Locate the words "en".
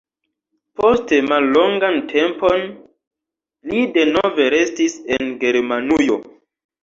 5.17-5.29